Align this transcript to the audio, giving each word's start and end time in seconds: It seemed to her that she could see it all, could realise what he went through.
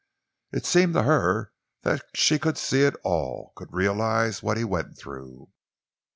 It 0.51 0.65
seemed 0.65 0.95
to 0.95 1.03
her 1.03 1.53
that 1.83 2.03
she 2.15 2.39
could 2.39 2.57
see 2.57 2.85
it 2.85 2.95
all, 3.03 3.53
could 3.55 3.71
realise 3.71 4.41
what 4.41 4.57
he 4.57 4.63
went 4.63 4.97
through. 4.97 5.51